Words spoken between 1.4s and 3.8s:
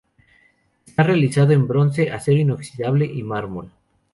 en bronce, acero inoxidable y mármol.